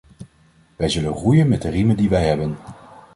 [0.75, 2.57] Wij zullen roeien met de riemen die wij hebben.